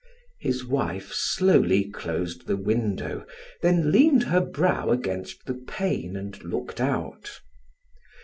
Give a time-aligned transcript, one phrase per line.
[0.39, 3.23] His wife slowly closed the window,
[3.61, 7.39] then leaned her brow against the pane and looked out.